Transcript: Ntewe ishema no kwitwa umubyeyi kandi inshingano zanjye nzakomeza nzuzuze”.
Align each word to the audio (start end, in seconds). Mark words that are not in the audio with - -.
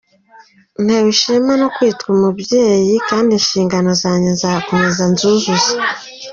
Ntewe 0.83 1.07
ishema 1.13 1.53
no 1.61 1.67
kwitwa 1.75 2.07
umubyeyi 2.17 2.95
kandi 3.09 3.31
inshingano 3.39 3.89
zanjye 4.01 4.29
nzakomeza 4.35 5.03
nzuzuze”. 5.13 5.73